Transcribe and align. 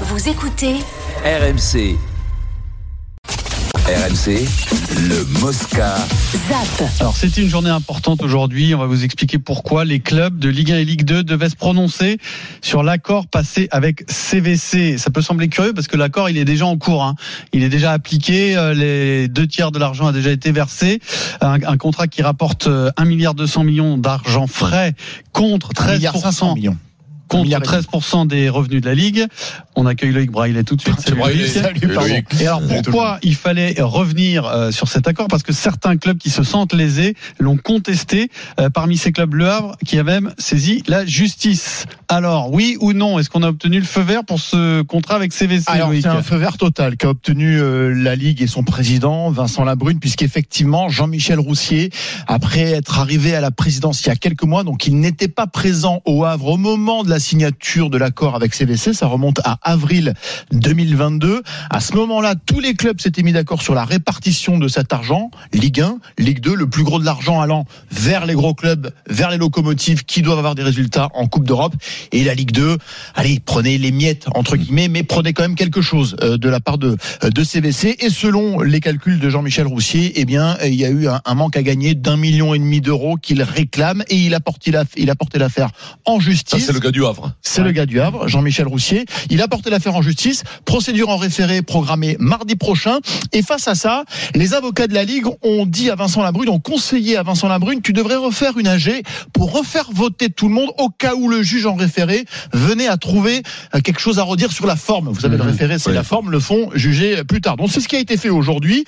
Vous 0.00 0.28
écoutez 0.28 0.74
RMC. 1.24 1.96
RMC, 3.86 4.46
le 5.08 5.40
Mosca. 5.40 5.94
ZAP. 6.48 6.88
Alors 7.00 7.14
c'était 7.16 7.42
une 7.42 7.48
journée 7.48 7.70
importante 7.70 8.22
aujourd'hui. 8.22 8.74
On 8.74 8.78
va 8.78 8.86
vous 8.86 9.04
expliquer 9.04 9.38
pourquoi 9.38 9.84
les 9.84 10.00
clubs 10.00 10.38
de 10.38 10.48
Ligue 10.48 10.72
1 10.72 10.78
et 10.78 10.84
Ligue 10.84 11.04
2 11.04 11.22
devaient 11.22 11.50
se 11.50 11.56
prononcer 11.56 12.18
sur 12.62 12.82
l'accord 12.82 13.26
passé 13.26 13.68
avec 13.70 14.04
CVC. 14.10 14.96
Ça 14.98 15.10
peut 15.10 15.22
sembler 15.22 15.48
curieux 15.48 15.74
parce 15.74 15.86
que 15.86 15.96
l'accord 15.96 16.28
il 16.30 16.38
est 16.38 16.44
déjà 16.46 16.66
en 16.66 16.76
cours. 16.78 17.02
hein. 17.04 17.14
Il 17.52 17.62
est 17.62 17.68
déjà 17.68 17.92
appliqué. 17.92 18.56
euh, 18.56 18.72
Les 18.74 19.28
deux 19.28 19.46
tiers 19.46 19.70
de 19.70 19.78
l'argent 19.78 20.06
a 20.06 20.12
déjà 20.12 20.30
été 20.30 20.50
versé. 20.50 21.00
Un, 21.40 21.62
un 21.62 21.76
contrat 21.76 22.08
qui 22.08 22.22
rapporte 22.22 22.66
euh, 22.66 22.90
1 22.96 23.04
milliard 23.04 23.34
200 23.34 23.64
millions 23.64 23.98
d'argent 23.98 24.46
frais 24.46 24.94
contre 25.32 25.68
13 25.74 25.96
milliard 25.96 26.16
500 26.16 26.54
millions. 26.54 26.76
Contre 27.28 27.44
milliard 27.44 27.62
et 27.62 27.66
13% 27.66 28.26
des 28.26 28.48
revenus 28.48 28.80
de 28.80 28.86
la 28.86 28.94
Ligue. 28.94 29.26
On 29.76 29.86
accueille 29.86 30.12
Loïc 30.12 30.30
Braillet 30.30 30.62
tout 30.64 30.76
de 30.76 30.80
suite. 30.80 31.00
Salut, 31.04 31.18
Loïc. 31.18 31.46
Salut, 31.46 31.88
pardon. 31.88 32.14
Et 32.40 32.46
alors 32.46 32.62
pourquoi 32.66 33.18
il 33.22 33.34
fallait 33.34 33.74
revenir 33.78 34.46
euh, 34.46 34.70
sur 34.70 34.88
cet 34.88 35.08
accord? 35.08 35.28
Parce 35.28 35.42
que 35.42 35.52
certains 35.52 35.96
clubs 35.96 36.18
qui 36.18 36.30
se 36.30 36.42
sentent 36.42 36.72
lésés 36.72 37.14
l'ont 37.38 37.56
contesté. 37.56 38.30
Euh, 38.60 38.70
parmi 38.70 38.96
ces 38.96 39.12
clubs, 39.12 39.34
Le 39.34 39.48
Havre 39.48 39.76
qui 39.84 39.98
a 39.98 40.04
même 40.04 40.32
saisi 40.38 40.82
la 40.86 41.04
justice. 41.04 41.86
Alors 42.08 42.52
oui 42.52 42.76
ou 42.80 42.92
non 42.92 43.18
Est-ce 43.18 43.30
qu'on 43.30 43.42
a 43.42 43.48
obtenu 43.48 43.78
le 43.78 43.84
feu 43.84 44.02
vert 44.02 44.24
pour 44.24 44.38
ce 44.38 44.82
contrat 44.82 45.16
avec 45.16 45.32
CVC 45.32 45.64
Alors 45.68 45.88
Loïc? 45.88 46.02
c'est 46.02 46.08
un 46.08 46.22
feu 46.22 46.36
vert 46.36 46.58
total 46.58 46.96
qu'a 46.96 47.08
obtenu 47.08 47.58
euh, 47.58 47.92
la 47.94 48.14
Ligue 48.14 48.42
et 48.42 48.46
son 48.46 48.62
président 48.62 49.30
Vincent 49.30 49.64
Labrune 49.64 49.98
puisqu'effectivement 49.98 50.88
Jean-Michel 50.88 51.38
Roussier 51.38 51.90
après 52.26 52.72
être 52.72 52.98
arrivé 52.98 53.34
à 53.34 53.40
la 53.40 53.50
présidence 53.50 54.02
il 54.02 54.08
y 54.08 54.10
a 54.10 54.16
quelques 54.16 54.44
mois 54.44 54.64
donc 54.64 54.86
il 54.86 55.00
n'était 55.00 55.28
pas 55.28 55.46
présent 55.46 56.02
au 56.04 56.24
Havre 56.24 56.48
au 56.48 56.56
moment 56.56 57.04
de 57.04 57.10
la 57.10 57.13
signature 57.18 57.90
de 57.90 57.98
l'accord 57.98 58.34
avec 58.34 58.54
CVC 58.54 58.92
ça 58.92 59.06
remonte 59.06 59.40
à 59.44 59.58
avril 59.62 60.14
2022 60.52 61.42
à 61.70 61.80
ce 61.80 61.94
moment-là 61.94 62.34
tous 62.34 62.60
les 62.60 62.74
clubs 62.74 63.00
s'étaient 63.00 63.22
mis 63.22 63.32
d'accord 63.32 63.62
sur 63.62 63.74
la 63.74 63.84
répartition 63.84 64.58
de 64.58 64.68
cet 64.68 64.92
argent. 64.92 65.30
Ligue 65.52 65.80
1 65.80 65.98
Ligue 66.18 66.40
2 66.40 66.54
le 66.54 66.66
plus 66.66 66.84
gros 66.84 66.98
de 66.98 67.04
l'argent 67.04 67.40
allant 67.40 67.64
vers 67.90 68.26
les 68.26 68.34
gros 68.34 68.54
clubs 68.54 68.90
vers 69.08 69.30
les 69.30 69.38
locomotives 69.38 70.04
qui 70.04 70.22
doivent 70.22 70.38
avoir 70.38 70.54
des 70.54 70.62
résultats 70.62 71.08
en 71.14 71.26
Coupe 71.26 71.46
d'Europe. 71.46 71.74
Et 72.12 72.24
la 72.24 72.34
Ligue 72.34 72.52
2 72.52 72.78
allez 73.14 73.40
prenez 73.44 73.78
les 73.78 73.92
miettes 73.92 74.26
entre 74.34 74.56
guillemets 74.56 74.88
mais 74.88 75.02
prenez 75.02 75.32
quand 75.32 75.42
même 75.42 75.56
quelque 75.56 75.80
chose 75.80 76.16
euh, 76.22 76.36
de 76.36 76.48
la 76.48 76.60
part 76.60 76.78
de 76.78 76.96
CVC 77.44 77.96
et 78.00 78.10
selon 78.10 78.60
les 78.60 78.80
calculs 78.80 79.18
de 79.18 79.28
Jean-Michel 79.28 79.66
Roussier 79.66 80.12
eh 80.16 80.24
bien 80.24 80.56
il 80.64 80.74
y 80.74 80.84
a 80.84 80.90
eu 80.90 81.08
un, 81.08 81.34
manque 81.34 81.56
à 81.56 81.62
gagner 81.62 81.94
d'un 81.94 82.16
million 82.16 82.54
et 82.54 82.58
demi 82.58 82.80
d'euros 82.80 83.16
qu'il 83.16 83.42
réclame. 83.42 84.04
Et 84.08 84.16
il 84.16 84.34
a 84.34 84.40
porté 84.40 84.70
la 84.70 84.84
l'affaire 85.34 85.70
en 86.04 86.20
justice. 86.20 86.66
C'est 86.66 86.72
le 86.72 86.80
gars 86.80 86.90
du 86.90 87.02
Havre. 87.06 87.32
c'est 87.42 87.62
le 87.62 87.72
gars 87.72 87.86
du 87.86 88.00
Havre, 88.00 88.28
Jean-Michel 88.28 88.66
Roussier. 88.66 89.04
Il 89.30 89.40
a 89.42 89.48
porté 89.48 89.70
l'affaire 89.70 89.94
en 89.94 90.02
justice. 90.02 90.42
Procédure 90.64 91.08
en 91.08 91.16
référé 91.16 91.62
programmée 91.62 92.16
mardi 92.18 92.56
prochain. 92.56 92.98
Et 93.32 93.42
face 93.42 93.68
à 93.68 93.74
ça, 93.74 94.04
les 94.34 94.54
avocats 94.54 94.86
de 94.86 94.94
la 94.94 95.04
Ligue 95.04 95.26
ont 95.42 95.66
dit 95.66 95.90
à 95.90 95.94
Vincent 95.94 96.22
Labrune, 96.22 96.48
ont 96.48 96.60
conseillé 96.60 97.16
à 97.16 97.22
Vincent 97.22 97.48
Labrune, 97.48 97.80
tu 97.82 97.92
devrais 97.92 98.16
refaire 98.16 98.58
une 98.58 98.66
AG 98.68 99.02
pour 99.32 99.52
refaire 99.52 99.88
voter 99.92 100.28
tout 100.30 100.48
le 100.48 100.54
monde 100.54 100.70
au 100.78 100.88
cas 100.88 101.14
où 101.14 101.28
le 101.28 101.42
juge 101.42 101.66
en 101.66 101.74
référé 101.74 102.24
venait 102.52 102.88
à 102.88 102.96
trouver 102.96 103.42
euh, 103.74 103.80
quelque 103.80 104.00
chose 104.00 104.18
à 104.18 104.22
redire 104.22 104.52
sur 104.52 104.66
la 104.66 104.76
forme. 104.76 105.08
Vous 105.08 105.20
savez, 105.20 105.36
le 105.36 105.42
référé, 105.42 105.78
c'est 105.78 105.90
Oui. 105.90 105.94
la 105.96 106.02
forme, 106.04 106.30
le 106.30 106.40
fond, 106.40 106.70
jugé 106.74 107.22
plus 107.24 107.40
tard. 107.40 107.56
Donc 107.56 107.70
c'est 107.70 107.80
ce 107.80 107.88
qui 107.88 107.96
a 107.96 108.00
été 108.00 108.16
fait 108.16 108.30
aujourd'hui. 108.30 108.84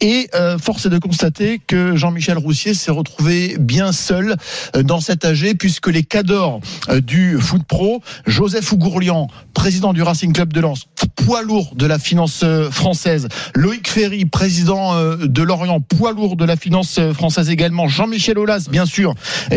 Et 0.00 0.28
euh, 0.34 0.58
force 0.58 0.86
est 0.86 0.90
de 0.90 0.98
constater 0.98 1.60
que 1.66 1.96
Jean-Michel 1.96 2.36
Roussier 2.36 2.74
s'est 2.74 2.90
retrouvé 2.90 3.56
bien 3.58 3.92
seul 3.92 4.36
euh, 4.76 4.82
dans 4.82 5.00
cette 5.00 5.24
AG 5.24 5.54
puisque 5.58 5.86
les 5.86 6.02
cadors 6.02 6.60
euh, 6.90 7.00
du 7.00 7.38
foot 7.40 7.53
pro, 7.62 8.02
Joseph 8.26 8.72
Ougourlian, 8.72 9.28
président 9.54 9.92
du 9.92 10.02
Racing 10.02 10.32
Club 10.32 10.52
de 10.52 10.60
Lens, 10.60 10.86
poids 11.14 11.42
lourd 11.42 11.74
de 11.74 11.86
la 11.86 11.98
finance 11.98 12.42
euh, 12.42 12.70
française, 12.70 13.28
Loïc 13.54 13.88
Ferry, 13.88 14.24
président 14.24 14.94
euh, 14.94 15.16
de 15.16 15.42
Lorient, 15.42 15.80
poids 15.80 16.12
lourd 16.12 16.36
de 16.36 16.44
la 16.44 16.56
finance 16.56 16.98
euh, 16.98 17.12
française 17.12 17.50
également, 17.50 17.88
Jean-Michel 17.88 18.38
Aulas, 18.38 18.66
bien 18.70 18.86
sûr, 18.86 19.14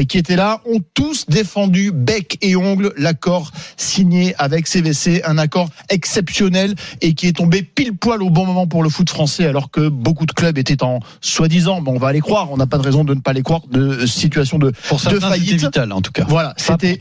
qui 0.08 0.18
était 0.18 0.36
là, 0.36 0.62
ont 0.66 0.80
tous 0.94 1.26
défendu 1.28 1.92
bec 1.92 2.38
et 2.42 2.56
ongle 2.56 2.94
l'accord 2.98 3.52
signé 3.78 4.36
avec 4.38 4.68
CVC, 4.68 5.24
un 5.26 5.38
accord 5.38 5.70
exceptionnel 5.90 6.76
et 7.02 7.14
qui 7.14 7.28
est 7.28 7.38
tombé 7.38 7.62
pile 7.64 7.94
poil 7.94 8.22
au 8.22 8.30
bon 8.30 8.46
moment 8.46 8.68
pour 8.68 8.84
le 8.84 8.90
foot 8.90 9.10
français 9.10 9.46
alors 9.46 9.72
que 9.72 9.90
beaucoup 9.90 10.26
de 10.26 10.32
clubs 10.32 10.58
étaient 10.58 10.84
en 10.84 11.00
soi-disant, 11.22 11.82
bon 11.82 11.96
on 11.96 12.00
va 12.00 12.12
les 12.12 12.22
croire, 12.22 12.52
on 12.52 12.58
n'a 12.58 12.68
pas 12.68 12.78
de 12.78 12.84
raison 12.84 13.04
de 13.04 13.14
ne 13.14 13.20
pas 13.20 13.34
les 13.34 13.44
croire, 13.44 13.62
de 13.72 14.06
situation 14.06 14.58
de 14.60 14.72
Pour 14.88 15.00
certains, 15.00 15.18
c'était 15.18 15.30
faillite. 15.30 15.62
vital 15.62 15.92
en 15.92 16.02
tout 16.02 16.12
cas. 16.12 16.26
voilà, 16.28 16.54
c'était 16.58 16.98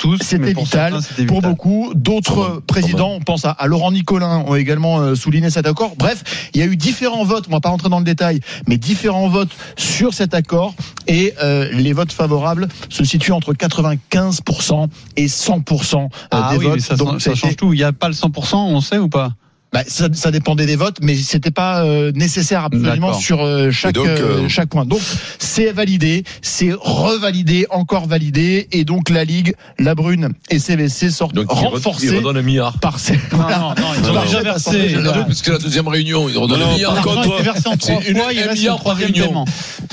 vital 0.52 0.85
pour 1.26 1.42
beaucoup. 1.42 1.92
D'autres 1.94 2.62
présidents, 2.66 3.12
on 3.12 3.20
pense 3.20 3.44
à, 3.44 3.50
à 3.50 3.66
Laurent 3.66 3.92
Nicolin, 3.92 4.44
ont 4.46 4.54
également 4.54 4.98
euh, 4.98 5.14
souligné 5.14 5.50
cet 5.50 5.66
accord. 5.66 5.94
Bref, 5.96 6.50
il 6.54 6.60
y 6.60 6.62
a 6.62 6.66
eu 6.66 6.76
différents 6.76 7.24
votes. 7.24 7.46
On 7.48 7.52
va 7.52 7.60
pas 7.60 7.68
rentrer 7.68 7.88
dans 7.88 7.98
le 7.98 8.04
détail, 8.04 8.40
mais 8.66 8.76
différents 8.76 9.28
votes 9.28 9.50
sur 9.76 10.14
cet 10.14 10.34
accord 10.34 10.74
et 11.06 11.34
euh, 11.42 11.70
les 11.72 11.92
votes 11.92 12.12
favorables 12.12 12.68
se 12.88 13.04
situent 13.04 13.32
entre 13.32 13.52
95% 13.52 14.88
et 15.16 15.26
100% 15.26 16.04
euh, 16.04 16.08
Ah 16.30 16.50
des 16.52 16.58
oui, 16.58 16.66
votes. 16.66 16.80
ça, 16.80 16.96
Donc 16.96 17.20
ça 17.20 17.34
change 17.34 17.56
tout. 17.56 17.72
Il 17.72 17.76
n'y 17.78 17.84
a 17.84 17.92
pas 17.92 18.08
le 18.08 18.14
100%, 18.14 18.56
on 18.56 18.80
sait 18.80 18.98
ou 18.98 19.08
pas? 19.08 19.32
Bah, 19.72 19.82
ça, 19.86 20.08
ça 20.12 20.30
dépendait 20.30 20.64
des 20.66 20.76
votes, 20.76 20.98
mais 21.02 21.14
c'était 21.16 21.50
pas 21.50 21.84
euh, 21.84 22.12
nécessaire 22.14 22.64
absolument 22.64 23.12
sur 23.12 23.42
euh, 23.44 23.70
chaque 23.70 23.94
donc, 23.94 24.06
euh, 24.06 24.44
euh, 24.44 24.48
chaque 24.48 24.68
point. 24.68 24.84
Donc 24.86 25.00
c'est 25.38 25.72
validé, 25.72 26.24
c'est 26.40 26.70
revalidé, 26.78 27.66
encore 27.70 28.06
validé, 28.06 28.68
et 28.72 28.84
donc 28.84 29.10
la 29.10 29.24
Ligue, 29.24 29.54
la 29.78 29.94
Brune 29.94 30.30
et 30.50 30.58
CVC 30.58 31.10
sortent 31.10 31.34
Donc, 31.34 31.50
renforcés 31.50 32.16
redonne 32.16 32.36
un 32.38 32.42
milliard. 32.42 32.78
par 32.78 32.98
ces. 32.98 33.14
Non, 33.32 33.38
non, 33.38 33.48
non, 33.48 33.74
ils 34.02 34.10
ont 34.10 34.22
déjà 34.22 34.42
versé. 34.42 34.94
non, 34.94 35.02
Non, 35.02 35.14
non, 35.16 35.24
parce 35.24 35.42
que 35.42 35.52
la 35.52 35.58
deuxième 35.58 35.88
réunion, 35.88 36.28
il 36.28 36.38
redonne 36.38 36.58
Non, 36.60 36.64
un 36.64 36.68
non, 36.68 36.74
milliard. 36.74 36.94
par 36.94 37.04
contre, 37.04 37.30
a 37.30 37.34
été 37.34 37.42
versé 37.42 37.68
en 37.68 37.76
trois 37.76 38.00
c'est 38.02 38.10
une- 38.10 38.16
fois, 38.18 38.32
il 38.32 38.38
un 38.38 38.42
reste 38.42 38.54
milliard 38.54 38.78
le 38.78 38.84
par 38.84 38.96
réunion. 38.96 39.44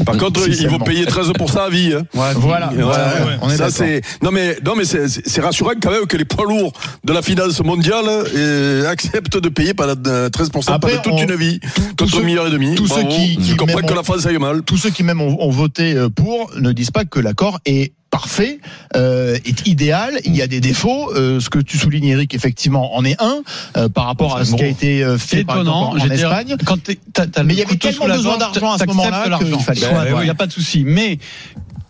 Par 0.05 0.17
contre, 0.17 0.47
ils 0.47 0.67
vont 0.69 0.79
payer 0.79 1.05
13% 1.05 1.59
à 1.65 1.69
vie. 1.69 1.93
Hein. 1.93 2.03
Voilà, 2.13 2.69
Ouais, 2.69 2.81
voilà, 2.81 3.07
ouais. 3.25 3.37
on 3.41 3.49
est 3.49 3.57
ça 3.57 3.69
c'est 3.69 4.01
non 4.21 4.31
mais 4.31 4.57
non 4.65 4.73
mais 4.75 4.85
c'est 4.85 5.07
c'est 5.07 5.41
rassurant 5.41 5.71
quand 5.81 5.91
même 5.91 6.05
que 6.07 6.17
les 6.17 6.25
poids 6.25 6.45
lourds 6.45 6.73
de 7.03 7.13
la 7.13 7.21
finance 7.21 7.61
mondiale 7.63 8.05
euh, 8.07 8.89
acceptent 8.89 9.37
de 9.37 9.49
payer 9.49 9.62
pendant 9.73 9.93
euh, 10.09 10.29
13% 10.29 10.71
Après, 10.73 10.91
pendant 11.01 11.01
toute 11.03 11.13
on- 11.13 11.33
une 11.33 11.35
vie 11.35 11.59
tous 11.95 12.07
ceux- 12.09 12.23
milliard 12.23 12.47
et 12.47 12.51
demi. 12.51 12.75
tous 12.75 12.87
ceux 12.87 13.03
qui- 13.03 13.37
qui 13.37 13.51
je 13.51 13.55
comprends 13.55 13.77
même 13.77 13.85
que 13.85 13.93
la 13.93 14.03
France 14.03 14.25
aille 14.25 14.37
mal. 14.39 14.63
Tous 14.63 14.77
ceux 14.77 14.89
qui 14.89 15.03
même 15.03 15.21
ont, 15.21 15.37
ont 15.41 15.49
voté 15.49 15.93
euh, 15.93 16.09
pour 16.09 16.51
ne 16.59 16.71
disent 16.73 16.91
pas 16.91 17.05
que 17.05 17.19
l'accord 17.19 17.59
est 17.65 17.93
parfait, 18.09 18.59
euh, 18.95 19.37
est 19.45 19.65
idéal. 19.67 20.19
Il 20.25 20.35
y 20.35 20.41
a 20.41 20.47
des 20.47 20.59
défauts. 20.59 21.11
Euh, 21.15 21.39
ce 21.39 21.49
que 21.49 21.57
tu 21.59 21.77
soulignes, 21.79 22.05
Eric, 22.09 22.35
effectivement, 22.35 22.95
en 22.95 23.03
est 23.05 23.19
un 23.21 23.41
euh, 23.77 23.89
par 23.89 24.05
rapport 24.05 24.35
à 24.37 24.45
ce 24.45 24.51
bon. 24.51 24.57
qui 24.57 24.63
a 24.63 24.67
été 24.67 25.03
fait 25.17 25.43
par 25.43 25.59
exemple, 25.61 25.97
étonnant. 25.97 26.05
en 26.05 26.11
Espagne. 26.11 26.55
Quand 26.65 26.77
t'as 27.13 27.41
le 27.41 27.47
Mais 27.47 27.53
il 27.53 27.59
y 27.59 27.63
avait 27.63 27.75
tellement 27.77 28.07
besoin 28.07 28.37
d'argent 28.37 28.71
à 28.73 28.77
ce 28.77 28.85
moment-là 28.85 29.27
l'argent. 29.29 29.47
qu'il 29.47 29.59
fallait. 29.65 29.81
Ouais, 29.87 29.93
ouais, 29.93 30.05
Il 30.09 30.13
ouais. 30.15 30.23
n'y 30.25 30.29
a 30.29 30.35
pas 30.35 30.45
de 30.47 30.51
souci. 30.51 30.83
Mais 30.85 31.17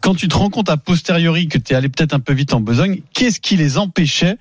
quand 0.02 0.16
tu 0.16 0.28
te 0.30 0.36
rends 0.36 0.50
compte 0.50 0.70
a 0.70 0.78
posteriori 0.78 1.48
que 1.48 1.58
tu 1.58 1.74
es 1.74 1.76
allé 1.76 1.90
peut-être 1.90 2.14
un 2.14 2.20
peu 2.20 2.34
vite 2.34 2.54
en 2.54 2.62
besogne, 2.62 3.00
qu'est-ce 3.14 3.40
qui 3.42 3.58
les 3.58 3.78
empêchait 3.78 4.38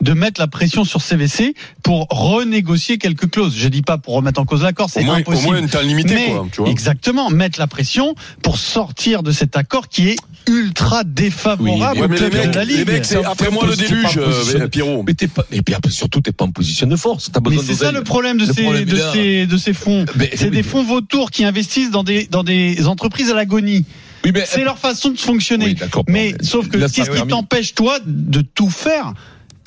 de 0.00 0.12
mettre 0.12 0.40
la 0.40 0.46
pression 0.46 0.84
sur 0.84 1.02
CVC 1.02 1.54
pour 1.82 2.06
renégocier 2.10 2.98
quelques 2.98 3.30
clauses. 3.30 3.54
Je 3.56 3.68
dis 3.68 3.82
pas 3.82 3.98
pour 3.98 4.14
remettre 4.14 4.40
en 4.40 4.44
cause 4.44 4.62
l'accord, 4.62 4.88
c'est 4.90 5.02
moins, 5.02 5.16
au 5.16 5.18
impossible. 5.18 5.46
moins 5.48 5.58
une 5.58 5.68
temps 5.68 5.80
limité 5.80 6.14
Mais 6.14 6.26
quoi. 6.30 6.46
Tu 6.52 6.60
vois. 6.60 6.70
exactement, 6.70 7.30
mettre 7.30 7.58
la 7.58 7.66
pression 7.66 8.14
pour 8.42 8.58
sortir 8.58 9.22
de 9.22 9.32
cet 9.32 9.56
accord 9.56 9.88
qui 9.88 10.08
est 10.10 10.16
ultra 10.48 11.02
défavorable 11.04 12.00
au 12.04 12.08
mais 12.08 12.14
les 12.16 12.16
club 12.30 12.34
mecs, 12.34 12.50
de 12.50 12.56
la 12.56 12.64
les 12.64 12.76
Ligue. 12.78 12.86
mecs, 12.88 13.04
c'est 13.04 13.24
après 13.24 13.50
moi 13.50 13.66
le 13.66 13.76
déluge, 13.76 14.16
euh, 14.18 14.68
Pierrot. 14.68 15.02
Mais 15.06 15.14
t'es 15.14 15.26
pas, 15.28 15.44
et 15.52 15.62
puis 15.62 15.74
surtout, 15.90 16.20
t'es 16.20 16.32
pas 16.32 16.44
en 16.44 16.50
position 16.52 16.86
de 16.86 16.96
force. 16.96 17.30
T'as 17.32 17.40
Mais 17.40 17.56
besoin 17.56 17.64
c'est 17.66 17.74
ça 17.74 17.92
le 17.92 18.02
problème 18.04 18.38
de 18.38 18.46
Le 18.46 18.52
ces, 18.52 18.62
problème, 18.62 18.84
de 18.84 18.96
ces, 19.12 19.46
de 19.46 19.56
ces 19.56 19.72
fonds. 19.74 20.04
Mais- 20.16 20.30
C'est 20.34 20.50
des 20.50 20.58
mais- 20.58 20.62
fonds 20.62 20.84
vautours 20.84 21.30
qui 21.30 21.44
investissent 21.44 21.90
dans 21.90 22.04
des, 22.04 22.26
dans 22.30 22.44
des 22.44 22.86
entreprises 22.86 23.30
à 23.30 23.34
l'agonie. 23.34 23.84
Oui, 24.24 24.32
mais, 24.34 24.44
C'est 24.46 24.64
leur 24.64 24.78
façon 24.78 25.10
de 25.10 25.18
fonctionner. 25.18 25.66
Oui, 25.66 25.74
d'accord, 25.74 26.04
mais 26.08 26.32
bon, 26.32 26.38
sauf 26.42 26.68
que 26.68 26.76
qu'est-ce 26.78 27.10
qui 27.10 27.26
t'empêche 27.26 27.74
toi 27.74 27.98
de 28.04 28.40
tout 28.40 28.70
faire 28.70 29.12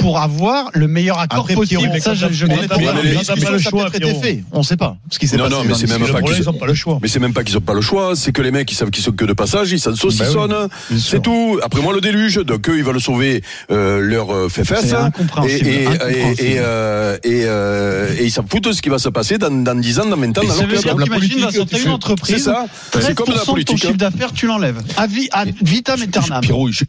pour 0.01 0.19
avoir 0.19 0.69
le 0.73 0.88
meilleur 0.88 1.19
accord 1.19 1.41
Après, 1.41 1.53
possible 1.53 1.81
Pierrot, 1.81 2.00
Ça, 2.00 2.13
je, 2.16 2.28
je 2.31 2.45
on 2.45 2.50
pas. 2.67 2.78
peut-être 3.90 3.96
été 3.96 4.14
fait. 4.16 4.43
On 4.52 4.59
ne 4.59 4.64
sait 4.64 4.78
pas 4.78 4.97
ce 5.09 5.20
qui 5.20 5.28
s'est 5.28 5.37
Non, 5.37 5.43
passé. 5.46 5.55
non, 5.55 5.61
mais 5.64 5.70
dans 5.70 5.76
c'est 5.76 5.87
même 5.87 6.08
pas 6.11 6.22
qu'ils 6.22 6.37
Ils 6.37 6.49
ont- 6.49 6.52
n'ont 6.53 6.58
pas 6.59 6.66
le 6.66 6.73
choix. 6.73 6.99
Mais 7.02 7.08
c'est 7.08 7.20
même 7.20 7.34
pas 7.34 7.43
qu'ils 7.43 7.58
ont 7.58 7.61
pas 7.61 7.73
le 7.73 7.81
choix, 7.81 8.16
c'est 8.16 8.31
que 8.31 8.41
les 8.41 8.52
mecs 8.52 8.72
ils 8.72 8.76
savent 8.76 8.90
qu'ils 8.90 9.03
sont 9.03 9.11
que 9.11 9.26
de 9.26 9.34
passage, 9.34 9.72
ils 9.72 9.79
s'en 9.79 9.96
saucissonnent. 9.96 10.67
sûr. 10.90 10.97
c'est 10.99 11.22
tout. 11.22 11.59
Après 11.64 11.81
moi 11.81 11.93
le 11.93 12.02
déluge, 12.02 12.37
donc 12.37 12.67
eux 12.70 12.78
ils 12.78 12.84
veulent 12.84 12.99
sauver 13.02 13.43
euh, 13.72 13.99
leur 14.02 14.31
euh, 14.34 14.47
incompréhensible, 14.47 15.67
Et, 15.67 15.84
et, 16.40 16.55
euh, 16.59 17.17
et, 17.23 17.43
euh, 17.46 18.14
et 18.17 18.26
ils 18.26 18.31
s'en 18.31 18.43
foutent 18.47 18.64
de 18.66 18.72
ce 18.72 18.81
qui 18.81 18.90
va 18.90 18.97
se 18.99 19.09
passer 19.09 19.37
dans, 19.37 19.52
dans 19.64 19.76
10 19.76 19.99
ans, 19.99 20.05
dans 20.05 20.17
20 20.17 20.37
ans, 20.37 20.41
dans 20.43 20.53
ça 20.53 20.66
veut 20.66 20.78
dire 20.78 20.96
la 20.97 21.03
qu'imagine, 21.05 21.47
t'as 21.70 21.79
une 21.79 21.90
entreprise. 21.91 22.43
ça. 22.46 22.66
C'est 22.99 23.14
comme 23.16 23.28
13% 23.28 23.34
la 23.34 23.40
de 23.40 23.46
ton 23.46 23.52
politique. 23.53 23.78
chiffre 23.78 23.91
hein. 23.93 23.96
d'affaires, 23.97 24.34
tu 24.34 24.47
l'enlèves. 24.47 24.81
À, 24.97 25.08
vi- 25.08 25.29
à 25.31 25.46
vitam 25.61 26.02
aeternam. 26.02 26.41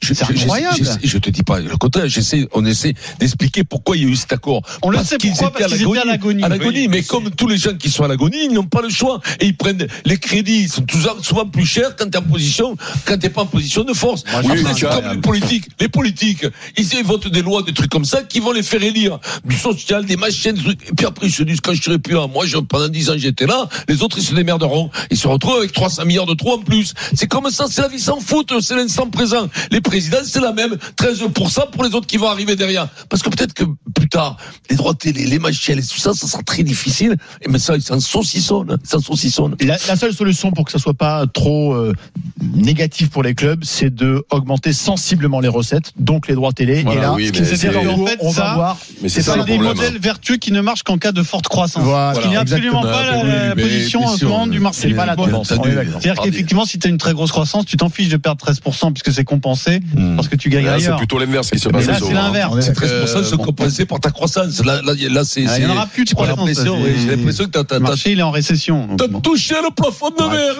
C'est 0.03 0.23
incroyable. 0.23 0.77
je- 1.03 1.09
je 1.09 1.19
te 1.19 1.31
dis 1.31 1.43
pas 1.43 1.61
le 1.61 1.77
contraire. 1.77 2.09
J'essaie, 2.09 2.47
on 2.53 2.65
essaie 2.65 2.95
d'expliquer 3.19 3.65
pourquoi 3.65 3.97
il 3.97 4.03
y 4.03 4.07
a 4.07 4.09
eu 4.09 4.17
cet 4.17 4.33
accord. 4.33 4.63
On 4.83 4.91
le 4.91 4.99
sait 4.99 5.17
qu'ils 5.17 5.31
pourquoi, 5.31 5.49
étaient 5.49 5.59
parce 5.61 5.73
qu'ils 5.75 5.89
étaient 5.89 5.99
à 5.99 6.05
l'agonie. 6.05 6.45
À 6.45 6.49
l'agonie, 6.49 6.89
mais 6.89 7.03
comme 7.03 7.31
tous 7.31 7.47
les 7.47 7.57
gens 7.57 7.75
qui 7.75 7.91
sont 7.91 8.05
à 8.05 8.09
l'agonie, 8.09 8.45
ils 8.45 8.53
n'ont 8.53 8.65
pas 8.65 8.83
le 8.83 8.89
choix. 8.89 9.21
Et 9.41 9.47
ils 9.47 9.57
prennent 9.57 9.87
les 10.05 10.19
crédits, 10.19 10.63
ils 10.63 10.69
sont 10.69 10.85
souvent 11.23 11.47
plus 11.47 11.67
chers 11.67 11.97
quand 11.97 12.11
t'es 12.11 12.19
en 12.19 12.23
position, 12.23 12.77
quand 13.05 13.19
t'es 13.19 13.31
pas 13.31 13.43
en 13.43 13.47
position 13.47 13.85
de 13.85 13.93
force. 13.93 14.25
Moi, 14.31 14.41
Après, 14.41 14.75
c'est 14.75 14.87
comme 14.87 15.15
les 15.15 15.21
politiques. 15.21 15.69
Les 15.81 15.89
politiques, 15.89 16.47
ils 16.77 17.05
votent 17.05 17.29
des 17.29 17.43
lois, 17.43 17.63
des 17.63 17.73
trucs 17.73 17.91
comme 17.91 18.05
ça, 18.05 18.23
qui 18.23 18.41
vont 18.41 18.53
les 18.53 18.63
faire 18.63 18.83
élire. 18.83 19.19
Du 19.45 19.57
social, 19.57 20.05
des 20.05 20.17
machines, 20.17 20.53
des 20.53 20.63
trucs. 20.63 20.89
Et 20.89 20.95
puis 20.95 21.07
après, 21.07 21.27
ils 21.27 21.33
se 21.33 21.43
disent, 21.43 21.61
quand 21.61 21.75
je 21.75 21.83
serai 21.83 21.99
plus 21.99 22.15
là, 22.15 22.27
moi, 22.27 22.47
je, 22.47 22.57
pendant 22.59 22.89
10 22.89 23.11
ans, 23.11 23.15
j'étais 23.17 23.47
là, 23.47 23.69
les 23.89 24.03
autres, 24.03 24.19
ils 24.19 24.25
se 24.25 24.35
démerderont. 24.35 24.91
Ils 25.11 25.17
se 25.17 25.27
retrouvent 25.29 25.59
avec 25.59 25.73
300 25.73 26.05
milliards 26.05 26.27
de 26.27 26.35
trop 26.35 26.55
en 26.55 26.59
plus. 26.59 26.95
C'est 27.15 27.27
comme 27.27 27.51
ça, 27.51 27.67
c'est 27.69 27.83
la 27.83 27.89
vie 27.89 27.99
sans 27.99 28.21
foot, 28.21 28.53
c'est 28.61 28.77
l'instant 28.77 29.09
présent. 29.09 29.49
Les 29.71 29.81
présidents, 29.81 30.19
c'est 30.25 30.41
la 30.41 30.53
même. 30.53 30.77
13% 30.97 31.71
pour 31.71 31.85
les 31.85 31.95
autres 31.95 32.07
qui 32.07 32.17
vont 32.17 32.29
arriver 32.29 32.57
derrière. 32.57 32.89
Parce 33.09 33.23
que 33.23 33.29
peut-être 33.31 33.55
que 33.55 33.65
plus 33.95 34.09
tard, 34.09 34.37
les 34.71 34.77
droits 34.77 34.95
télé, 34.95 35.25
les 35.27 35.39
machines, 35.39 35.79
et 35.79 35.83
tout 35.83 35.99
ça, 35.99 36.13
ça 36.15 36.27
sera 36.27 36.43
très 36.43 36.63
difficile. 36.63 37.17
Et 37.43 37.49
mais 37.49 37.59
ça, 37.59 37.77
ils 37.77 37.83
s'en 37.83 38.01
saucissonnent. 38.01 38.77
Ils 38.83 39.01
saucissonnent. 39.03 39.57
La, 39.61 39.77
la 39.89 39.97
seule 39.97 40.13
solution 40.15 40.51
pour 40.53 40.65
que 40.65 40.73
ça 40.73 40.79
soit 40.79 40.95
pas 40.95 41.27
trop 41.27 41.73
euh, 41.75 41.93
négatif 42.55 43.11
pour 43.11 43.23
les 43.23 43.35
clubs, 43.35 43.65
c'est 43.65 43.95
de 43.95 44.25
augmenter 44.31 44.73
sensiblement 44.73 45.41
les 45.41 45.49
recettes, 45.49 45.93
donc 45.99 46.29
les 46.29 46.35
droits 46.35 46.53
télé. 46.53 46.83
Voilà, 46.83 46.99
et 46.99 47.03
là, 47.03 47.13
oui, 47.15 47.27
ce 47.29 47.33
qui 47.33 47.45
c'est- 47.45 47.69
dit, 47.69 47.77
en 47.77 48.07
fait, 48.07 48.19
on 48.21 48.31
va 48.31 48.55
voir. 48.55 48.79
Mais 49.03 49.09
c'est 49.09 49.23
ça 49.23 49.33
C'est 49.33 49.39
le 49.39 49.45
des 49.45 49.55
problème. 49.55 49.75
modèles 49.77 49.99
vertueux 49.99 50.37
qui 50.37 50.53
ne 50.53 50.61
marchent 50.61 50.83
qu'en 50.83 50.99
cas 50.99 51.13
de 51.13 51.23
forte 51.23 51.49
croissance. 51.49 51.83
Voilà, 51.85 52.15
Ce 52.15 52.21
qui 52.21 52.29
n'est 52.29 52.37
absolument 52.37 52.83
pas 52.83 53.05
la, 53.05 53.55
mais- 53.55 53.63
position 53.63 54.05
en 54.05 54.17
ce 54.17 54.25
moment 54.25 54.47
du 54.47 54.61
marché. 54.61 54.89
C'est 54.89 54.95
pas 54.95 55.07
la 55.07 55.17
tendance. 55.17 55.49
C'est-à-dire 55.49 56.15
qu'effectivement, 56.23 56.65
si 56.65 56.79
tu 56.79 56.87
as 56.87 56.91
une 56.91 56.99
très 56.99 57.13
grosse 57.13 57.31
croissance, 57.31 57.65
tu 57.67 57.77
t'en 57.77 57.89
fiches 57.89 58.09
de 58.09 58.17
perdre 58.17 58.45
13% 58.45 58.93
puisque 58.93 59.13
c'est 59.13 59.25
compensé 59.25 59.81
Hmm. 59.95 60.17
parce 60.17 60.29
que 60.29 60.37
tu 60.37 60.49
gagnes 60.51 60.65
Là, 60.65 60.79
c'est 60.79 60.87
ailleurs. 60.87 60.99
plutôt 60.99 61.19
l'inverse 61.19 61.51
qui 61.51 61.59
se 61.59 61.69
passe. 61.69 61.85
c'est 61.85 62.13
l'inverse. 62.13 62.71
On 62.83 62.87
est 62.87 62.89
C'est 62.89 63.15
d'accord. 63.15 63.23
13% 63.23 63.25
sont 63.31 63.37
bon. 63.37 63.45
compensés 63.45 63.87
par 63.87 64.01
ta 64.01 64.11
croissance. 64.11 64.65
Là, 64.65 64.81
là, 64.83 64.93
là 65.11 65.23
c'est. 65.25 65.45
Ah, 65.49 65.59
il 65.59 65.65
n'y 65.67 65.71
en 65.71 65.75
aura 65.77 65.87
plus 65.87 66.05
de 66.05 66.11
croissance. 66.11 66.49
J'ai 66.55 67.17
l'impression 67.17 67.45
que 67.47 67.59
t'as- 67.61 67.75
Le 67.75 67.81
marché, 67.81 68.13
il 68.13 68.19
est 68.19 68.23
en 68.23 68.31
récession. 68.31 68.89
t'as 68.97 69.07
bon. 69.09 69.21
touché 69.21 69.55
le 69.63 69.73
plafond 69.75 70.11
de 70.11 70.25
verre. 70.31 70.57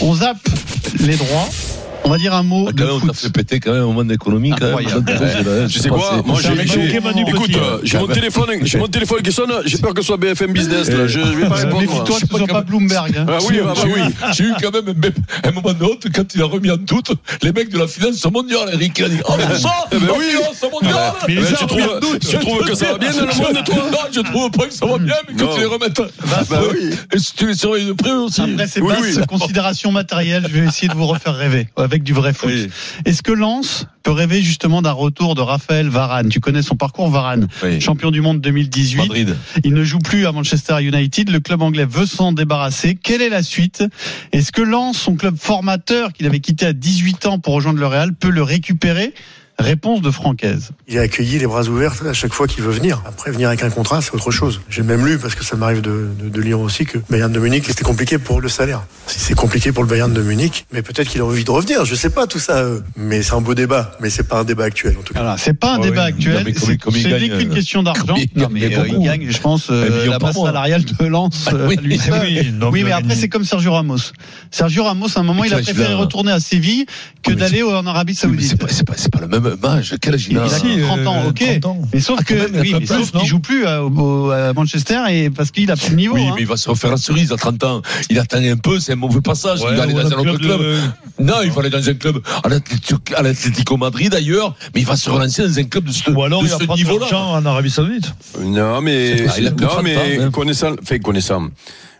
On 0.00 0.14
zappe 0.14 0.38
les 1.00 1.16
droits. 1.16 1.48
On 2.04 2.10
va 2.10 2.18
dire 2.18 2.34
un 2.34 2.42
mot 2.42 2.66
Ah, 2.68 2.72
de 2.72 2.84
même, 2.84 3.14
fait 3.14 3.30
péter 3.30 3.60
quand 3.60 3.72
même 3.72 3.84
au 3.84 3.92
moment 3.92 4.10
économie. 4.12 4.50
quand 4.50 4.60
même. 4.66 4.74
Incroyable. 4.78 5.68
Tu 5.70 5.78
sais 5.78 5.88
quoi 5.88 6.20
Moi, 6.26 6.38
C'est 6.42 6.48
j'ai, 6.66 6.96
écoute, 6.96 7.56
euh, 7.56 7.78
j'ai 7.84 7.98
mon 7.98 8.06
téléphone, 8.08 8.46
j'ai 8.62 8.78
mon 8.78 8.88
téléphone 8.88 9.22
qui 9.22 9.32
sonne. 9.32 9.52
J'ai 9.64 9.78
peur 9.78 9.94
que 9.94 10.00
ce 10.02 10.08
soit 10.08 10.16
BFM 10.16 10.52
Business. 10.52 10.88
Là. 10.90 11.06
Je, 11.06 11.20
je 11.20 11.24
vais 11.26 11.48
pas 11.48 11.54
répondre. 11.54 11.74
moi. 11.74 11.80
Méfie-toi 11.82 12.16
que 12.20 12.26
ce 12.26 12.36
soit 12.38 12.46
pas 12.46 12.62
Bloomberg. 12.62 13.16
hein. 13.16 13.26
Ah 13.28 13.38
oui, 13.48 13.60
ah 13.62 13.72
bah 13.74 13.80
oui. 13.84 14.00
J'ai 14.36 14.44
eu 14.44 14.52
quand 14.60 14.72
même 14.72 14.88
un, 15.44 15.48
un 15.48 15.52
moment 15.52 15.72
de 15.72 15.84
honte 15.84 16.06
quand 16.12 16.34
il 16.34 16.42
a 16.42 16.46
remis 16.46 16.70
en 16.70 16.76
doute 16.76 17.12
les 17.42 17.52
mecs 17.52 17.70
de 17.70 17.78
la 17.78 17.86
finance 17.86 18.24
mondiale. 18.30 18.70
Eric 18.72 18.98
il 18.98 19.04
a 19.04 19.08
dit 19.08 19.20
Oh, 19.28 19.34
mais 19.38 19.56
ça, 19.58 19.70
Eh 19.92 19.96
ben 19.98 20.06
oui. 20.18 20.24
finance 20.30 20.72
mondiale 20.72 21.12
Mais 21.28 21.36
trouves- 21.66 22.18
tu 22.20 22.38
trouves 22.38 22.64
que 22.66 22.74
ça 22.74 22.92
va 22.92 22.98
bien 22.98 23.12
dans 23.12 23.20
le 23.20 23.26
monde, 23.26 23.64
toi 23.64 23.76
Non, 23.90 23.98
je 24.12 24.20
trouve 24.20 24.50
pas 24.50 24.66
que 24.66 24.74
ça 24.74 24.86
va 24.86 24.98
bien, 24.98 25.14
mais 25.28 25.34
que 25.34 25.54
tu 25.54 25.60
les 25.60 25.66
remettes. 25.66 26.02
Bah 26.50 26.60
oui. 26.72 26.90
Et 27.14 27.18
si 27.18 27.32
tu 27.34 27.46
les 27.46 27.54
surveilles 27.54 27.86
de 27.86 27.92
près 27.92 28.10
aussi. 28.12 28.42
Après 28.42 29.26
considérations 29.28 29.92
matérielles, 29.92 30.46
je 30.52 30.60
vais 30.60 30.66
essayer 30.66 30.88
de 30.88 30.94
vous 30.94 31.06
refaire 31.06 31.34
rêver 31.34 31.68
avec 31.92 32.02
du 32.04 32.14
vrai 32.14 32.32
foot. 32.32 32.50
Oui. 32.50 32.68
Est-ce 33.04 33.22
que 33.22 33.32
Lens 33.32 33.86
peut 34.02 34.12
rêver 34.12 34.40
justement 34.40 34.80
d'un 34.80 34.92
retour 34.92 35.34
de 35.34 35.42
Raphaël 35.42 35.88
Varane? 35.88 36.30
Tu 36.30 36.40
connais 36.40 36.62
son 36.62 36.74
parcours, 36.74 37.10
Varane, 37.10 37.48
Oui. 37.62 37.80
champion 37.82 38.10
du 38.10 38.22
monde 38.22 38.40
2018. 38.40 38.96
Madrid. 38.96 39.36
Il 39.62 39.74
ne 39.74 39.84
joue 39.84 39.98
plus 39.98 40.26
à 40.26 40.32
Manchester 40.32 40.82
United. 40.82 41.28
Le 41.30 41.40
club 41.40 41.60
anglais 41.60 41.84
veut 41.84 42.06
s'en 42.06 42.32
débarrasser. 42.32 42.94
Quelle 42.94 43.20
est 43.20 43.28
la 43.28 43.42
suite? 43.42 43.84
Est-ce 44.32 44.52
que 44.52 44.62
Lens, 44.62 44.96
son 44.96 45.16
club 45.16 45.36
formateur 45.38 46.14
qu'il 46.14 46.26
avait 46.26 46.40
quitté 46.40 46.64
à 46.64 46.72
18 46.72 47.26
ans 47.26 47.38
pour 47.38 47.52
rejoindre 47.54 47.78
le 47.78 47.86
Real, 47.86 48.14
peut 48.14 48.30
le 48.30 48.42
récupérer? 48.42 49.12
Réponse 49.58 50.00
de 50.00 50.10
Francaise. 50.10 50.70
Il 50.88 50.96
est 50.96 50.98
accueilli 50.98 51.38
les 51.38 51.46
bras 51.46 51.62
ouverts 51.68 51.94
à 52.08 52.12
chaque 52.14 52.32
fois 52.32 52.46
qu'il 52.48 52.64
veut 52.64 52.72
venir. 52.72 53.02
Après, 53.06 53.30
venir 53.30 53.48
avec 53.48 53.62
un 53.62 53.70
contrat, 53.70 54.00
c'est 54.00 54.12
autre 54.14 54.30
chose. 54.30 54.60
J'ai 54.68 54.82
même 54.82 55.06
lu, 55.06 55.18
parce 55.18 55.34
que 55.34 55.44
ça 55.44 55.56
m'arrive 55.56 55.82
de, 55.82 56.08
de, 56.18 56.28
de 56.28 56.40
lire 56.40 56.58
aussi, 56.58 56.84
que 56.86 56.98
Bayern 57.10 57.30
de 57.32 57.38
Munich, 57.38 57.64
c'était 57.66 57.84
compliqué 57.84 58.18
pour 58.18 58.40
le 58.40 58.48
salaire. 58.48 58.82
Si 59.06 59.20
c'est 59.20 59.34
compliqué 59.34 59.70
pour 59.70 59.82
le 59.84 59.88
Bayern 59.88 60.12
de 60.12 60.22
Munich, 60.22 60.66
mais 60.72 60.82
peut-être 60.82 61.08
qu'il 61.08 61.20
a 61.20 61.24
envie 61.24 61.44
de 61.44 61.50
revenir, 61.50 61.84
je 61.84 61.94
sais 61.94 62.10
pas 62.10 62.26
tout 62.26 62.38
ça. 62.38 62.56
euh. 62.58 62.80
Mais 62.96 63.22
c'est 63.22 63.34
un 63.34 63.40
beau 63.40 63.54
débat, 63.54 63.92
mais 64.00 64.10
c'est 64.10 64.22
pas 64.26 64.40
un 64.40 64.44
débat 64.44 64.64
actuel 64.64 64.96
en 64.98 65.02
tout 65.02 65.12
cas. 65.14 65.20
Voilà, 65.20 65.36
c'est 65.38 65.54
pas 65.54 65.74
un 65.74 65.78
Ouais, 65.78 65.90
débat 65.90 66.04
oui. 66.06 66.08
actuel, 66.12 66.42
mais 66.44 66.54
c'est 66.54 66.76
qu'une 66.78 67.32
euh, 67.50 67.54
question 67.54 67.82
d'argent. 67.82 68.04
Non, 68.08 68.14
gagne 68.36 68.48
mais 68.50 68.64
euh, 68.64 68.84
il 68.86 68.92
beaucoup. 68.92 69.04
gagne, 69.04 69.26
je 69.30 69.38
pense, 69.40 69.68
euh, 69.70 70.06
la 70.06 70.18
mois. 70.18 70.32
salariale 70.32 70.84
de 70.84 71.04
Lens 71.06 71.48
euh, 71.52 71.68
Oui. 71.68 71.76
lui 71.82 71.98
seul. 71.98 72.26
Oui, 72.72 72.82
mais 72.84 72.92
euh, 72.92 72.96
après, 72.96 73.14
c'est 73.14 73.28
comme 73.28 73.44
Sergio 73.44 73.72
Ramos. 73.74 73.98
Sergio 74.50 74.84
Ramos, 74.84 75.08
à 75.16 75.20
un 75.20 75.22
moment, 75.24 75.42
Mais 75.42 75.48
il 75.48 75.54
a 75.54 75.58
préféré 75.62 75.94
retourner 75.94 76.32
à 76.32 76.40
Séville 76.40 76.86
que 77.22 77.30
Ah, 77.30 77.34
mais 77.34 77.36
d'aller 77.36 77.62
en 77.62 77.86
Arabie 77.86 78.12
mais 78.14 78.18
Saoudite. 78.18 78.48
c'est 78.48 78.56
pas, 78.56 78.66
pas, 78.66 78.94
c'est 78.96 79.10
pas 79.12 79.20
le 79.20 79.28
même 79.28 79.41
âge. 79.64 79.94
Quel 80.00 80.14
âge 80.14 80.26
il 80.30 80.38
a 80.38 80.44
a 80.44 80.48
Si, 80.48 80.80
30 80.80 81.06
ans, 81.06 81.22
euh, 81.24 81.28
ok. 81.30 81.44
30 81.60 81.66
ans. 81.66 81.82
Mais 81.92 82.00
sauf 82.00 82.18
Ah, 82.20 82.24
que, 82.24 82.34
même, 82.34 82.60
oui, 82.60 82.68
fait 82.70 82.80
mais 82.80 82.86
plus, 82.86 82.86
sauf 82.88 83.14
non 83.14 83.20
qu'il 83.20 83.28
joue 83.28 83.38
plus 83.40 83.66
à, 83.66 83.84
au- 83.84 84.30
à 84.30 84.52
Manchester 84.52 85.00
et 85.10 85.30
parce 85.30 85.50
qu'il 85.50 85.70
a 85.70 85.76
plus 85.76 85.90
le 85.90 85.96
niveau. 85.96 86.14
Oui, 86.14 86.22
hein. 86.26 86.32
mais 86.36 86.42
il 86.42 86.46
va 86.46 86.56
se 86.56 86.68
refaire 86.70 86.90
la 86.90 86.96
cerise 86.96 87.32
à 87.32 87.36
30 87.36 87.62
ans. 87.64 87.82
Il 88.10 88.18
attend 88.18 88.38
un 88.38 88.56
peu, 88.56 88.80
c'est 88.80 88.92
un 88.92 88.96
mauvais 88.96 89.20
passage. 89.20 89.60
il 89.68 89.76
va 89.76 89.82
aller 89.82 89.92
dans 89.94 90.06
un 90.12 90.18
autre 90.18 90.38
club. 90.38 90.60
Non, 91.18 91.34
il 91.44 91.50
va 91.50 91.60
aller 91.60 91.70
dans 91.70 91.88
un 91.88 91.94
club 91.94 92.20
à 92.42 92.48
l'Atlético- 92.48 93.76
Madrid 93.76 94.10
d'ailleurs, 94.12 94.54
mais 94.74 94.80
il 94.82 94.86
va 94.86 94.96
se 94.96 95.08
relancer 95.10 95.42
dans 95.42 95.58
un 95.58 95.64
club 95.64 95.84
de 95.84 95.92
ce, 95.92 96.10
Ou 96.10 96.22
alors 96.22 96.40
de 96.42 96.46
il 96.46 96.50
va 96.50 96.58
ce 96.58 96.64
prendre 96.64 96.78
de 96.78 96.84
niveau-là. 96.84 97.16
en 97.18 97.46
Arabie 97.46 97.70
Saoudite. 97.70 98.12
Non, 98.40 98.80
mais, 98.80 99.26
il 99.38 99.46
a 99.46 99.50
non, 99.50 99.56
30 99.68 99.82
mais 99.82 99.96
ans, 99.96 100.00
hein. 100.26 100.30
connaissant, 100.30 100.72
enfin, 100.82 100.98
connaissant. 100.98 101.48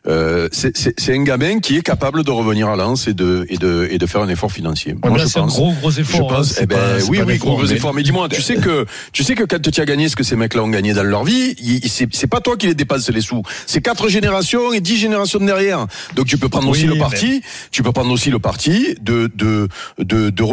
Euh, 0.08 0.48
c'est- 0.50 0.76
c'est 0.76 0.98
c'est 0.98 1.14
un 1.14 1.22
gamin 1.22 1.60
qui 1.60 1.76
est 1.76 1.82
capable 1.82 2.24
de 2.24 2.30
revenir 2.32 2.68
à 2.68 2.74
Lens 2.74 3.06
et 3.06 3.14
de, 3.14 3.46
et 3.48 3.56
de, 3.56 3.86
et 3.88 3.98
de 3.98 4.06
faire 4.06 4.20
un 4.20 4.28
effort 4.28 4.50
financier. 4.50 4.94
Ouais, 4.94 5.10
mais 5.12 5.20
je 5.20 5.26
c'est 5.26 5.38
un 5.38 5.42
pense. 5.42 5.52
gros, 5.54 5.72
gros 5.74 5.90
Je 5.92 6.00
effort. 6.00 6.32
hein, 6.32 6.36
pense, 6.38 6.48
c'est 6.54 6.64
eh 6.64 6.66
ben, 6.66 6.76
pas- 6.76 7.04
oui, 7.08 7.20
oui, 7.24 7.34
un 7.34 7.36
gros, 7.36 7.54
gros 7.56 7.62
mais- 7.66 7.72
efforts. 7.72 7.94
Mais 7.94 8.02
dis-moi, 8.02 8.28
tu 8.28 8.42
sais 8.42 8.56
que, 8.56 8.84
tu 9.12 9.22
sais 9.22 9.36
que 9.36 9.44
quand 9.44 9.60
tu 9.62 9.80
as 9.80 9.84
gagné 9.84 10.08
ce 10.08 10.16
que 10.16 10.24
ces 10.24 10.34
mecs-là 10.34 10.64
ont 10.64 10.68
gagné 10.68 10.92
dans 10.92 11.04
leur 11.04 11.22
vie, 11.22 11.54
c'est 11.88 12.26
pas 12.26 12.40
toi 12.40 12.56
qui 12.56 12.66
les 12.66 12.74
dépenses 12.74 13.08
les 13.10 13.20
sous. 13.20 13.42
C'est 13.66 13.80
quatre 13.80 14.08
générations 14.08 14.72
et 14.72 14.80
dix 14.80 14.96
générations 14.96 15.38
de 15.38 15.46
derrière. 15.46 15.86
Donc 16.16 16.26
tu 16.26 16.36
peux 16.36 16.48
prendre 16.48 16.68
aussi 16.68 16.82
Oui, 16.82 16.88
le 16.88 16.94
mais- 16.94 17.00
parti, 17.00 17.40
tu 17.70 17.84
peux 17.84 17.92
prendre 17.92 18.10
aussi 18.10 18.30
le 18.30 18.40
parti 18.40 18.96
de, 19.00 19.30
de, 19.36 19.68
de, 20.00 20.30
de, 20.30 20.44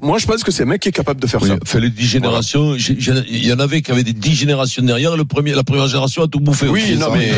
moi, 0.00 0.16
je 0.18 0.26
pense 0.26 0.42
que 0.42 0.50
c'est 0.50 0.62
un 0.62 0.66
mec 0.66 0.80
qui 0.80 0.88
est 0.88 0.92
capable 0.92 1.20
de 1.20 1.26
faire 1.26 1.42
Oui, 1.42 1.48
ça. 1.50 1.56
fait 1.66 1.80
les 1.80 1.90
10 1.90 2.06
générations, 2.06 2.74
il 2.76 3.46
y 3.46 3.52
en 3.52 3.58
avait 3.60 3.82
qui 3.82 3.90
avaient 3.92 4.04
des 4.04 4.14
10 4.14 4.34
générations 4.34 4.82
derrière, 4.82 5.16
le 5.18 5.26
premier, 5.26 5.52
la 5.52 5.64
première 5.64 5.86
génération 5.86 6.22
a 6.22 6.28
tout 6.28 6.40
bouffé. 6.40 6.66
Oui, 6.68 6.82
aussi, 6.82 6.96
non, 6.96 7.08
mais, 7.12 7.30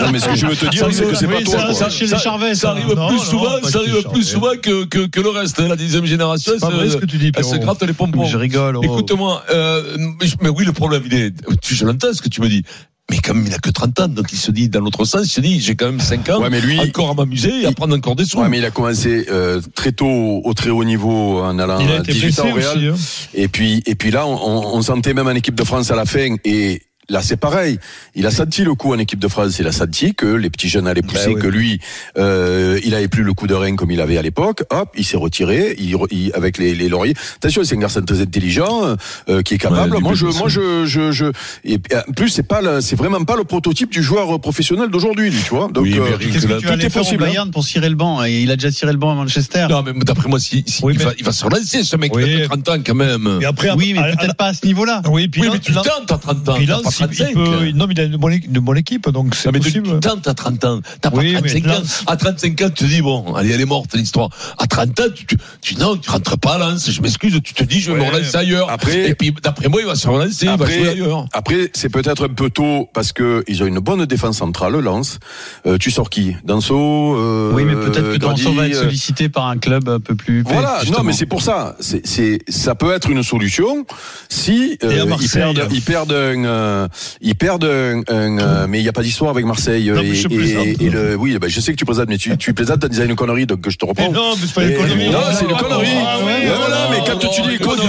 non, 0.00 0.10
mais 0.12 0.18
ce 0.18 0.26
que 0.26 0.34
je 0.34 0.46
veux 0.46 0.56
te 0.56 0.66
dire, 0.70 0.88
c'est 1.04 1.10
que 1.12 1.16
c'est 1.16 1.24
arrive- 1.26 1.36
pas 1.36 1.38
oui, 1.38 1.44
toi, 1.44 1.58
ça- 1.60 1.64
quoi. 1.66 1.74
Ça, 1.74 1.90
chez 1.90 2.06
les 2.06 2.18
Charvet, 2.18 2.54
Ça 2.54 2.60
ça. 2.60 2.70
arrive 2.70 2.94
Non, 2.94 3.08
plus 3.08 3.18
souvent, 3.18 3.62
ça 3.62 3.78
arrive 3.78 4.02
plus 4.12 4.24
souvent 4.24 4.52
que, 4.60 4.84
que, 4.84 5.06
que 5.06 5.20
le 5.20 5.28
reste. 5.30 5.60
hein, 5.60 5.68
La 5.68 5.76
dixième 5.76 6.04
génération, 6.06 6.52
C'est 6.58 6.64
vrai 6.66 6.86
se- 6.86 6.92
ce 6.92 6.96
que 6.98 7.06
tu 7.06 7.18
dis, 7.18 7.32
elle 7.36 7.44
se 7.44 7.56
gratte 7.56 7.82
les 7.82 7.92
pompons. 7.92 8.24
Je 8.26 8.36
rigole. 8.36 8.76
oh. 8.76 8.82
Écoute-moi, 8.82 9.42
euh, 9.50 9.96
mais, 10.40 10.48
oui, 10.48 10.64
le 10.64 10.72
problème, 10.72 11.02
il 11.06 11.14
est, 11.14 11.32
tu, 11.62 11.74
je 11.74 11.84
l'entends 11.84 12.12
ce 12.12 12.22
que 12.22 12.28
tu 12.28 12.40
me 12.40 12.48
dis. 12.48 12.62
Mais 13.10 13.18
quand 13.22 13.34
même, 13.34 13.44
il 13.46 13.52
a 13.52 13.58
que 13.58 13.68
30 13.68 14.00
ans, 14.00 14.08
donc 14.08 14.32
il 14.32 14.38
se 14.38 14.50
dit, 14.50 14.70
dans 14.70 14.80
l'autre 14.80 15.04
sens, 15.04 15.26
il 15.26 15.28
se 15.30 15.42
dit, 15.42 15.60
j'ai 15.60 15.74
quand 15.76 15.84
même 15.84 16.00
5 16.00 16.26
ans, 16.30 16.40
Ouais, 16.40 16.48
mais 16.48 16.62
lui- 16.62 16.80
encore 16.80 17.10
à 17.10 17.14
m'amuser 17.14 17.60
et 17.62 17.66
à 17.66 17.72
prendre 17.72 17.94
encore 17.94 18.16
des 18.16 18.24
sous. 18.24 18.38
Ouais, 18.40 18.48
mais 18.48 18.56
il 18.58 18.64
a 18.64 18.70
commencé 18.70 19.26
euh, 19.30 19.60
très 19.74 19.92
tôt 19.92 20.40
au 20.42 20.54
très 20.54 20.70
haut 20.70 20.84
niveau 20.84 21.40
en 21.42 21.58
allant 21.58 21.80
Il 21.80 21.90
a 21.90 21.96
à 21.96 21.98
été 21.98 22.12
18 22.12 22.38
ans 22.40 22.52
blessé 22.54 22.66
au 22.66 22.70
Real. 22.72 22.90
aussi. 22.94 23.04
hein. 23.04 23.28
Et 23.34 23.48
puis, 23.48 23.82
et 23.84 23.94
puis 23.94 24.10
là, 24.10 24.26
on, 24.26 24.32
on- 24.36 24.76
on 24.78 24.80
sentait 24.82 25.12
même 25.12 25.26
en 25.26 25.32
équipe 25.32 25.54
de 25.54 25.64
France 25.64 25.90
à 25.90 25.96
la 25.96 26.06
fin. 26.06 26.36
Et 26.46 26.80
là, 27.08 27.20
c'est 27.22 27.36
pareil. 27.36 27.78
Il 28.14 28.26
a 28.26 28.30
senti 28.30 28.62
le 28.64 28.74
coup 28.74 28.92
en 28.92 28.98
équipe 28.98 29.18
de 29.18 29.28
France. 29.28 29.58
Il 29.58 29.66
a 29.66 29.72
senti 29.72 30.14
que 30.14 30.26
les 30.26 30.50
petits 30.50 30.68
jeunes 30.68 30.86
allaient 30.86 31.02
pousser, 31.02 31.26
Ben 31.28 31.34
oui. 31.36 31.42
que 31.42 31.46
lui, 31.46 31.80
euh, 32.18 32.78
il 32.84 32.94
avait 32.94 33.08
plus 33.08 33.22
le 33.22 33.32
coup 33.34 33.46
de 33.46 33.54
rein 33.54 33.76
comme 33.76 33.90
il 33.90 34.00
avait 34.00 34.18
à 34.18 34.22
l'époque. 34.22 34.64
Hop, 34.70 34.90
il 34.96 35.04
s'est 35.04 35.16
retiré. 35.16 35.74
Il, 35.78 35.96
il- 36.10 36.32
avec 36.34 36.58
les, 36.58 36.74
les 36.74 36.88
lauriers. 36.88 37.14
Attention, 37.36 37.62
c'est 37.64 37.74
un 37.76 37.78
garçon 37.80 38.02
très 38.02 38.20
intelligent, 38.20 38.96
euh, 39.28 39.42
qui 39.42 39.54
est 39.54 39.58
capable. 39.58 39.94
Ouais, 39.94 40.00
moi, 40.00 40.14
je, 40.14 40.26
moi, 40.26 40.48
je, 40.48 40.84
je, 40.86 41.12
je. 41.12 41.26
Et 41.64 41.78
puis, 41.78 41.96
en 41.96 42.12
plus, 42.12 42.28
c'est 42.28 42.42
pas, 42.42 42.60
le- 42.62 42.80
c'est 42.80 42.96
vraiment 42.96 43.22
pas 43.24 43.36
le 43.36 43.44
prototype 43.44 43.90
du 43.90 44.02
joueur 44.02 44.40
professionnel 44.40 44.88
d'aujourd'hui, 44.90 45.30
tu 45.30 45.50
vois. 45.50 45.68
Donc, 45.72 45.84
Oui, 45.84 45.94
euh, 45.98 46.16
Qu'est-ce 46.18 46.46
que 46.46 46.58
tu 46.60 46.66
tout 46.66 46.72
est 46.72 46.86
au 46.86 46.90
possible, 46.90 47.22
hein. 47.24 47.26
Bayern 47.26 47.50
pour 47.50 47.64
cirer 47.64 47.88
le 47.88 47.94
banc 47.96 48.24
Et 48.24 48.40
il 48.42 48.50
a 48.50 48.56
déjà 48.56 48.70
ciré 48.70 48.92
le 48.92 48.98
banc 48.98 49.12
à 49.12 49.14
Manchester. 49.14 49.66
Non, 49.70 49.82
mais 49.82 49.92
d'après 50.04 50.28
moi, 50.28 50.38
si, 50.40 50.64
si- 50.66 50.80
Oui, 50.84 50.94
il, 50.94 50.98
mais- 50.98 51.04
va, 51.04 51.12
il 51.18 51.24
va 51.24 51.32
se 51.32 51.44
relancer, 51.44 51.82
ce 51.84 51.96
mec, 51.96 52.14
Oui. 52.14 52.24
il 52.26 52.36
a 52.36 52.40
que 52.42 52.46
30 52.48 52.68
ans 52.68 52.76
quand 52.84 52.94
même. 52.94 53.38
Et 53.40 53.44
après, 53.44 53.70
Oui, 53.72 53.92
mais 53.94 54.12
peut-être 54.16 54.36
pas 54.36 54.46
à 54.46 54.54
ce 54.54 54.64
niveau-là. 54.66 55.02
Oui, 55.08 55.28
puis 55.28 55.40
Oui, 55.42 55.46
là- 55.48 55.52
mais 55.54 55.60
tu 55.60 55.72
tentes 55.72 56.10
à 56.10 56.18
30 56.18 56.48
ans. 56.48 56.56
Puis 56.96 57.16
t'as 57.16 57.24
là, 57.24 57.30
pas 57.30 57.30
il- 57.30 57.30
il 57.30 57.34
35. 57.44 57.60
peut- 57.72 57.78
non, 57.78 57.86
mais 57.86 57.94
il 57.94 58.00
a 58.00 58.04
une 58.04 58.16
bonne, 58.16 58.32
équipe- 58.32 58.50
une 58.54 58.60
bonne 58.60 58.78
équipe, 58.78 59.08
donc 59.10 59.34
c'est 59.34 59.48
Non, 59.48 59.52
mais 59.52 59.60
tu- 59.60 59.80
possible. 59.80 60.00
tentes 60.00 60.26
à 60.28 60.34
30 60.34 60.64
ans. 60.64 60.80
T'as 61.00 61.10
pas 61.10 61.18
Oui, 61.18 61.32
mais 61.34 61.40
35 61.40 61.66
là- 61.66 61.78
ans. 61.78 61.82
À 62.06 62.16
35 62.16 62.60
ans, 62.62 62.68
tu 62.74 62.84
te 62.84 62.88
dis, 62.88 63.02
bon, 63.02 63.34
allez, 63.34 63.50
elle 63.52 63.60
est 63.60 63.64
morte, 63.66 63.94
l'histoire. 63.94 64.28
À 64.58 64.66
30 64.66 64.98
ans, 65.00 65.04
tu, 65.14 65.26
tu, 65.26 65.36
tu, 65.60 65.76
non, 65.76 65.96
tu 65.96 66.10
rentres 66.10 66.38
pas 66.38 66.54
à 66.54 66.58
Lens, 66.58 66.90
je 66.90 67.00
m'excuse, 67.00 67.38
tu 67.42 67.54
te 67.54 67.64
dis, 67.64 67.80
je 67.80 67.92
vais 67.92 67.98
Ouais. 68.00 68.06
me 68.06 68.12
relancer 68.12 68.36
ailleurs. 68.36 68.70
Après- 68.70 69.08
et 69.10 69.14
puis, 69.14 69.34
d'après 69.42 69.68
moi, 69.68 69.80
il 69.80 69.86
va 69.86 69.94
se 69.96 70.06
relancer, 70.08 70.42
il 70.44 70.48
va 70.48 70.52
Après- 70.54 70.78
jouer 70.78 70.88
ailleurs. 70.88 71.26
Après, 71.32 71.70
c'est 71.74 71.88
peut-être 71.88 72.24
un 72.26 72.28
peu 72.34 72.50
tôt 72.50 72.88
parce 72.92 73.12
que 73.12 73.44
ils 73.48 73.62
ont 73.62 73.66
une 73.66 73.78
bonne 73.80 74.04
défense 74.06 74.38
centrale, 74.38 74.78
Lens. 74.80 75.18
Euh, 75.66 75.78
tu 75.78 75.90
sors 75.90 76.10
qui? 76.10 76.34
Danso 76.44 76.74
euh, 77.16 77.52
Oui, 77.54 77.64
mais 77.64 77.74
peut-être 77.74 78.12
que 78.12 78.16
Danso 78.18 78.52
va 78.52 78.68
être 78.68 78.76
euh, 78.76 78.82
sollicité 78.82 79.28
par 79.28 79.46
un 79.48 79.58
club 79.58 79.88
un 79.88 80.00
peu 80.00 80.14
plus. 80.14 80.42
Voilà, 80.42 80.78
justement. 80.80 80.98
non, 80.98 81.04
mais 81.04 81.12
c'est 81.12 81.26
pour 81.26 81.42
ça. 81.42 81.76
C'est, 81.80 82.06
c'est, 82.06 82.38
ça 82.48 82.74
peut 82.74 82.92
être 82.92 83.10
une 83.10 83.22
solution 83.22 83.86
si 84.28 84.76
Et 84.80 84.84
à 84.84 84.88
euh, 84.88 85.00
ils 85.04 85.08
Marseille. 85.08 85.28
perdent, 85.54 85.68
ils 85.72 85.82
perdent 85.82 86.12
un, 86.12 86.83
euh, 86.84 86.88
ils 87.20 87.34
perdent 87.34 87.64
un, 87.64 88.02
un, 88.08 88.38
euh, 88.38 88.66
mais 88.68 88.78
il 88.80 88.82
n'y 88.82 88.88
a 88.88 88.92
pas 88.92 89.02
d'histoire 89.02 89.30
avec 89.30 89.44
Marseille. 89.44 89.90
Non, 89.90 90.00
et, 90.02 90.08
mais 90.10 90.14
je 90.14 90.28
et- 90.28 90.76
et 90.84 90.90
le, 90.90 91.14
oui, 91.16 91.36
ben, 91.38 91.48
je 91.50 91.60
sais 91.60 91.72
que 91.72 91.76
tu 91.78 91.84
plaisantes, 91.84 92.08
mais 92.08 92.18
tu, 92.18 92.36
tu 92.36 92.54
plaisantes 92.54 92.84
en 92.84 92.88
disant 92.88 93.04
une 93.04 93.16
connerie, 93.16 93.46
donc 93.46 93.68
je 93.68 93.76
te 93.76 93.84
reprends. 93.84 94.10
Mais 94.10 94.16
non, 94.16 94.34
mais 94.36 94.46
c'est 94.46 94.54
pas 94.54 94.64
Et- 94.64 94.68
une 94.72 94.76
connerie. 94.76 95.10
non, 95.10 95.18
c'est 95.32 95.44
une 95.44 95.56
connerie. 95.56 95.88
Ah 96.06 96.18
Mais 96.24 96.46
voilà, 96.46 96.88
mais 96.90 96.98
quand 97.06 97.18
tu 97.18 97.26
dis 97.42 97.48
Je 97.48 97.50
dis, 97.50 97.58
quand- 97.58 97.76
tu 97.76 97.86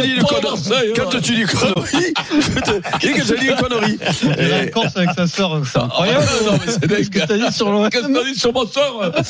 dis 0.00 0.14
une 0.14 0.22
connerie, 0.22 0.92
quand 0.96 1.08
tu 1.10 1.20
dis 1.34 1.40
connerie, 1.46 2.12
dis 3.00 3.12
que 3.12 3.22
tu 3.34 3.38
dis 3.40 3.46
une 3.46 3.56
connerie? 3.56 3.98
Et- 4.38 4.70
avec 4.96 5.10
sa 5.16 5.26
sœur, 5.26 5.60
Ah, 5.74 5.88
non, 6.46 6.52
mais 6.64 6.72
c'est 6.72 6.86
Qu'est-ce 6.88 7.10
que 7.10 7.18
t'as 7.26 7.36
dit 7.36 7.52
sur 7.54 7.70
le 7.70 7.88
Qu'est-ce 7.90 8.06
que 8.06 8.12
t'as 8.12 8.24
dit 8.24 8.34
sur 8.38 8.52
soeur 8.72 9.12